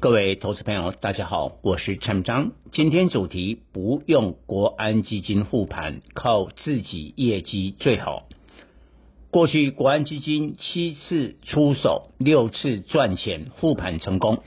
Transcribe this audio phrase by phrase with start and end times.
[0.00, 2.52] 各位投资朋友，大家好，我是陈章。
[2.72, 8.22] 今天主题不用国安基金护盘，靠自己业绩最好。
[9.30, 14.38] 过去国安基金七次出手，六次赚钱护盘成功，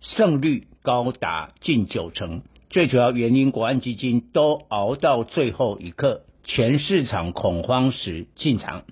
[0.00, 2.42] 胜率高达近九成。
[2.70, 8.84] 最主要原因，国安基金都熬到最后一刻，全市场恐慌时进场，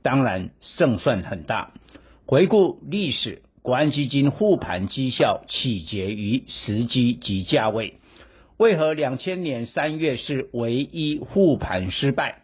[0.00, 1.74] 当然胜算很大。
[2.24, 3.42] 回顾历史。
[3.62, 7.94] 国安基金护盘绩效起结于时机及价位，
[8.56, 12.42] 为何两千年三月是唯一护盘失败？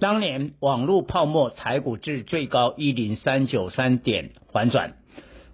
[0.00, 4.96] 当年网络泡沫，台股至最高一零三九三点反转，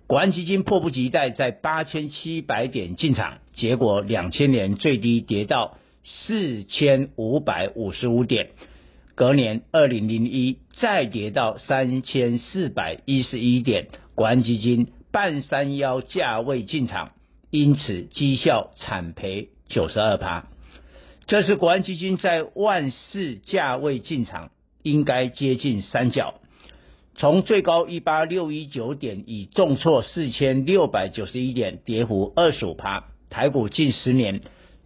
[0.07, 8.49] 国安基金迫不及待在八千七百点进场，结果两千年最低跌到四千五百五十五点，
[9.15, 13.88] 隔年二零零一再跌到三千四百一十一点。
[14.15, 17.12] 国安基金半山腰价位进场，
[17.51, 20.46] 因此绩效惨赔九十二趴。
[21.27, 24.51] 这是国安基金在万四价位进场，
[24.83, 26.35] 应该接近三角。
[27.15, 33.05] 从最高一八六一九点，已重挫四千六百九十一点，跌幅二十五趴。
[33.30, 34.43] 台股近十年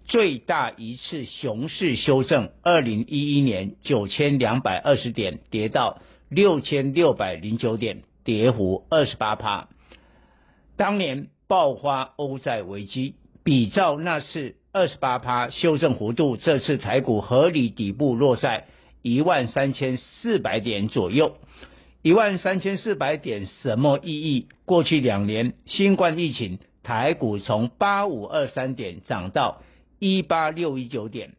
[0.07, 8.03] 最大一次熊市修正，二零一一年九千两百二十点，跌到六千六百零九点。
[8.27, 9.69] 跌幅二十八趴，
[10.77, 18.67] 当年爆发欧债危机，比照那次二十八趴修正幅度，这次台股合理底部落在
[19.01, 21.37] 一万三千四百点左右。
[22.03, 24.49] 一万三千四百点什么意义？
[24.65, 29.63] 过去两年新冠疫情，台股从八五二三点涨到
[30.01, 31.35] 一八六一九点，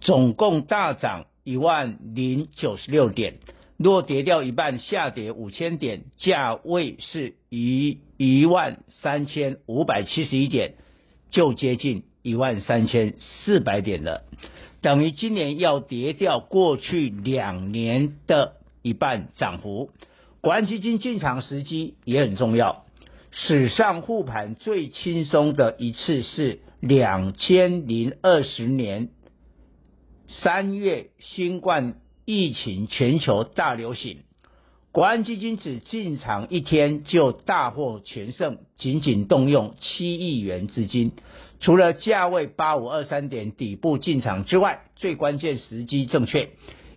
[0.00, 3.38] 总共大涨一万零九十六点。
[3.82, 10.74] 若跌掉一半，下跌五千点，价位是一一万三千五百七十一点，
[11.30, 14.24] 就接近一万三千四百点了，
[14.82, 19.88] 等于今年要跌掉过去两年的一半涨幅。
[20.42, 22.84] 国安基金进场时机也很重要，
[23.30, 29.08] 史上护盘最轻松的一次是两千零二十年
[30.28, 31.94] 三月新冠。
[32.30, 34.18] 疫情全球大流行，
[34.92, 41.10] 国安基金只进场一天就大获全胜，仅仅动用七亿元资金。
[41.58, 46.50] 除了价位八五二三点底部进场之外，最关键时机正确，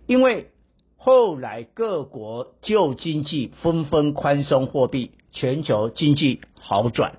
[0.06, 0.50] 因为
[0.96, 7.18] 后来各国旧经济纷纷宽松货币，全球经济好转。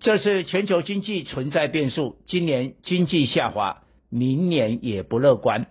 [0.00, 5.68] 这次全球经济存在变数，今年经济下滑，明年也不乐观。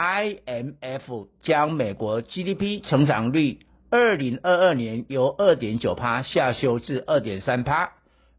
[0.00, 3.58] IMF 将美国 GDP 成长率
[3.90, 7.92] 二零二二年由二点九趴下修至二点三趴，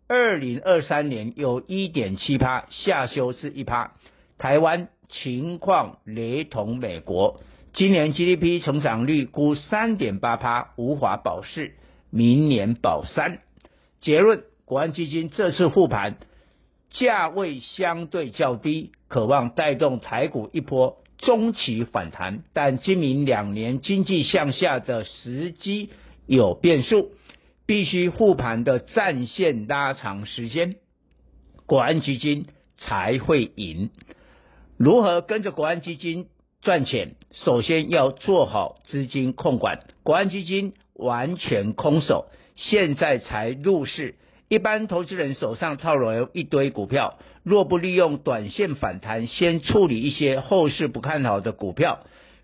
[0.07, 3.93] 二零二三年由一点七趴下修至一趴。
[4.39, 7.41] 台湾情况雷同美国，
[7.73, 11.73] 今年 GDP 成长率估三点八趴，无法保四，
[12.09, 13.37] 明年保三。
[13.99, 16.17] 结论：国安基金这次护盘
[16.89, 20.97] 价位相对较低，渴望带动台股一波。
[21.21, 25.89] 中期反弹，但今明两年经济向下的时机
[26.25, 27.11] 有变数，
[27.65, 30.75] 必须护盘的战线拉长时间，
[31.65, 33.91] 国安基金才会赢。
[34.77, 36.27] 如何跟着国安基金
[36.61, 37.15] 赚钱？
[37.31, 44.15] 首先要做好资金控管，国安基金完全空手，现在才入市。
[44.51, 51.99] 一般投资人手上套了一堆股票，若不利用短线反弹，先处理一些后市不看好的股票，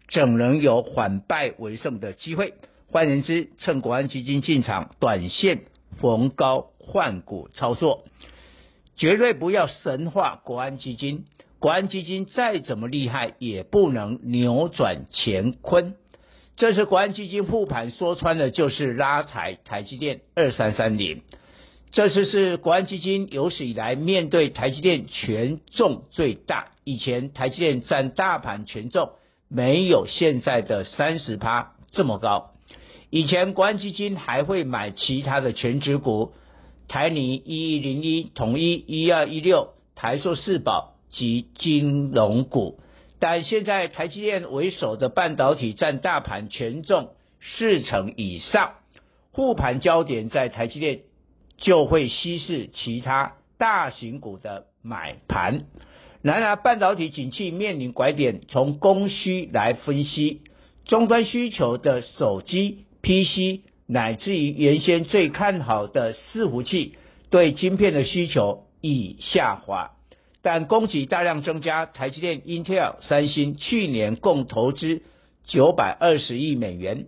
[0.09, 2.53] 怎能有反败为胜的机会？
[2.89, 5.63] 换言之，趁国安基金进场，短线
[5.99, 8.05] 逢高换股操作，
[8.95, 11.25] 绝对不要神化国安基金。
[11.59, 15.95] 国安基金再怎么厉害，也不能扭转乾坤。
[16.55, 21.23] 这次国安基金复盘，说穿了就是拉抬台积电二三三零。
[21.97, 26.67] 这次是国安基金有史以来面对台积电权重最大。
[26.83, 29.13] 以前台积电占大盘权重
[29.49, 32.51] 没有现在的三十趴这么高。
[33.09, 36.33] 以前国安基金还会买其他的全值股，
[36.87, 42.79] 台泥一一零一、统一一二一六、台塑四宝及金融股。
[43.17, 47.09] 但现在台积电为首的半导体占大盘权重
[47.41, 48.73] 四成以上，
[49.31, 50.99] 护盘焦点在台积电。
[51.57, 55.65] 就会稀释其他大型股的买盘。
[56.21, 60.41] 然而，半导体景气面临拐点，从供需来分析，
[60.85, 66.95] 终端需求的手机、PC、乃至于原先最看好的伺服器，
[67.29, 69.91] 对晶片的需求已下滑。
[70.41, 75.01] 但供给大量增加，台积电、Intel、三星去年共投资
[75.45, 77.07] 九百二十亿美元，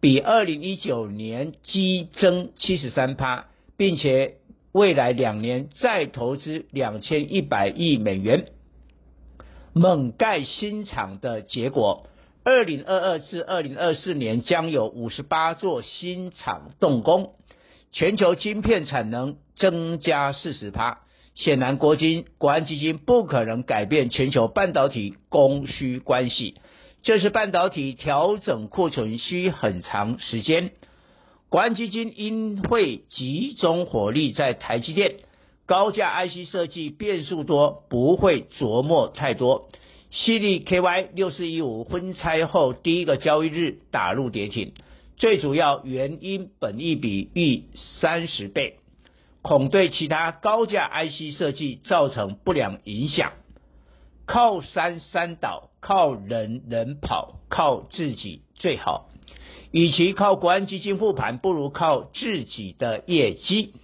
[0.00, 3.46] 比二零一九年激增七十三趴，
[3.80, 4.34] 并且
[4.72, 8.48] 未来两年再投资两千一百亿美元，
[9.72, 12.06] 猛盖新厂的结果。
[12.44, 17.36] 二零二二至二零二四年将有五十八座新厂动工，
[17.90, 20.98] 全球晶片产能增加四十趴。
[21.34, 26.56] 显然，国金国安基金不可能改变全球半导体供需关系，
[27.02, 30.72] 这是半导体调整库存需很长时间。
[31.50, 35.16] 国安基金因会集中火力在台积电
[35.66, 39.68] 高价 IC 设计变数多，不会琢磨太多。
[40.12, 44.74] 矽力 KY 六四一五分拆后第一个交易日打入跌停，
[45.16, 48.76] 最主要原因本益比逾三十倍，
[49.42, 53.32] 恐对其他高价 IC 设计造成不良影响。
[54.24, 59.09] 靠山山倒，靠人人跑，靠自己最好。
[59.70, 63.74] 与其靠国安基金护盘，不如靠自己的业绩。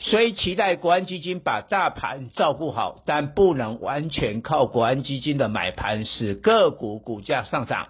[0.00, 7.88] 虽期待国安基金把大盘照顾好，但不能完全靠国安基金的买盘使个股股价上涨。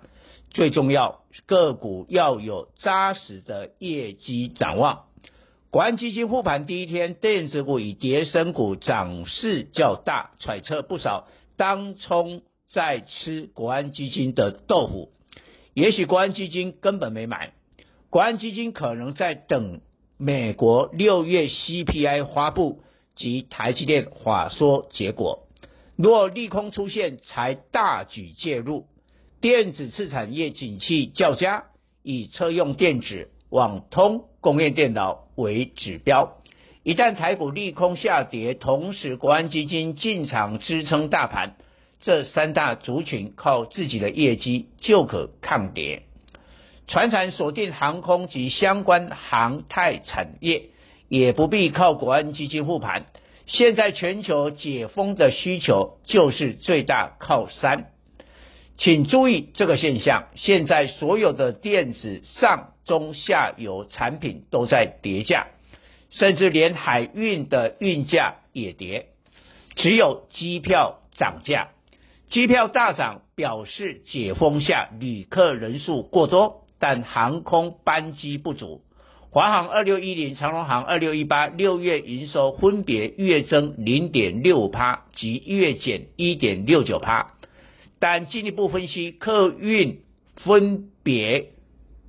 [0.50, 5.04] 最重要，个股要有扎实的业绩展望。
[5.70, 11.28] 国安基金护盘第一天，电子股与跌升股涨势较大，揣测不少
[11.58, 12.40] 当冲
[12.70, 15.10] 在吃国安基金的豆腐。
[15.74, 17.52] 也许国安基金根本没买，
[18.10, 19.80] 国安基金可能在等。
[20.20, 22.80] 美国六月 CPI 发布
[23.14, 25.46] 及台积电法说结果，
[25.94, 28.86] 若利空出现，才大举介入。
[29.40, 31.66] 电子次产业景气较佳，
[32.02, 36.38] 以车用电子、网通、工业电脑为指标。
[36.82, 41.54] 一旦台股利空下跌，同时国安基金进场支撑大盘，
[42.00, 46.02] 这三大族群靠自己的业绩就可抗跌。
[46.86, 50.70] 船产锁定航空及相关航太产业，
[51.08, 53.06] 也不必靠国安基金护盘。
[53.46, 57.90] 现在全球解封的需求就是最大靠山，
[58.76, 60.28] 请注意这个现象。
[60.34, 65.46] 现在所有的电子上中下游产品都在跌价，
[66.10, 69.08] 甚至连海运的运价也跌，
[69.76, 71.68] 只有机票涨价。
[72.30, 76.64] 机票大涨表示解封下旅客人数过多。
[76.80, 78.82] 但航空班机不足，
[79.30, 87.34] 华航二六一零、长荣航二六一八六月营收分别月增零点六趴及月减一点六九趴，
[87.98, 90.02] 但进一步分析，客运
[90.36, 91.50] 分别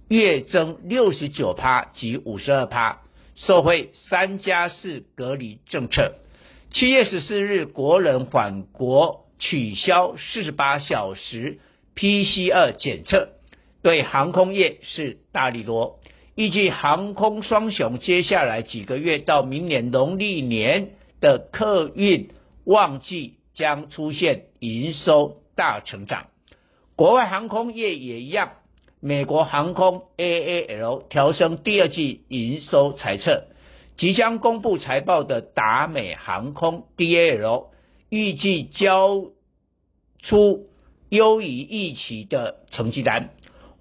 [0.07, 3.01] 月增六十九趴及五十二趴，
[3.33, 6.13] 受惠三加四隔离政策。
[6.69, 11.59] 七月十四日，国人返国取消四十八小时
[11.95, 13.30] PCR 检测。
[13.81, 16.01] 对航空业是大利多，
[16.36, 20.89] 预计航空双雄接下来几个月到明年农历年
[21.21, 22.30] 的客运
[22.65, 26.27] 旺季将出现营收大成长。
[26.97, 28.51] 国外航空业也一样，
[29.00, 33.45] 美国航空 AAL 调升第二季营收财测，
[33.95, 37.67] 即将公布财报的达美航空 DAL
[38.10, 39.25] 预计交
[40.20, 40.68] 出
[41.10, 43.30] 优于预期的成绩单。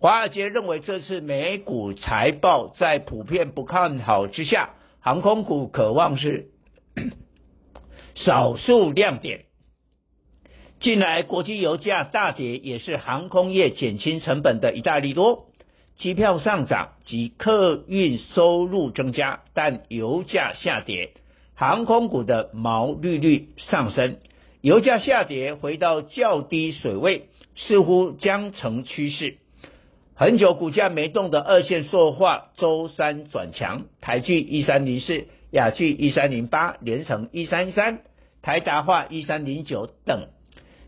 [0.00, 6.50] 华尔街认为，这次美股财报在普遍不看好之下，航空股可望是
[8.14, 9.46] 少数亮点。
[10.80, 15.46] 近来国际油价大跌，也是航空业减轻成本的一大利多。
[15.96, 21.14] 机票上涨及客运收入增加，但油价下跌，
[21.58, 24.18] 航空股的毛利率上升。
[24.60, 27.24] 油价下跌回到较低水位，
[27.56, 29.38] 似乎将成趋势。
[30.14, 38.02] 很久股价没动的二线塑化周三转强，台聚一三零四、亚聚一三零八、联成一三三、
[38.40, 40.28] 台达化一三零九等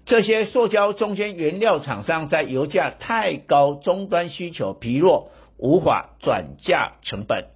[0.06, 7.46] 这些塑胶中间原料厂商，在油价太高、终端需求疲弱，无法转嫁成本。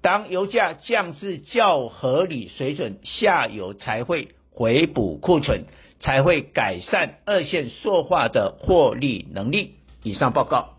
[0.00, 5.64] 当油价降至较合理水准，下游才会回补库存，
[6.00, 9.74] 才会改善二线塑化的获利能力。
[10.02, 10.77] 以上报告。